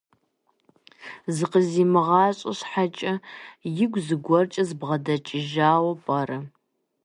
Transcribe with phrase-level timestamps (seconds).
[1.35, 3.13] Зыкъызимыгъащӏэ щхьэкӏэ,
[3.83, 6.37] игу зыгуэркӏэ збгъэдэкӏыжауэ пӏэрэ?